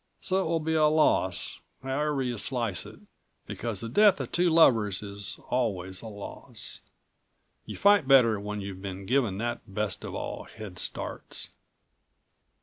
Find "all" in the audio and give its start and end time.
10.15-10.45